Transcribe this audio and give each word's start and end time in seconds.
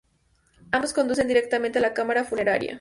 Ambos 0.71 0.93
conducen 0.93 1.27
directamente 1.27 1.77
a 1.77 1.81
la 1.83 1.93
cámara 1.93 2.23
funeraria. 2.23 2.69